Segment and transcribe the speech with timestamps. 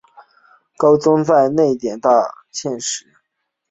[0.77, 2.09] 高宗在内殿大
[2.63, 3.05] 宴蒙使。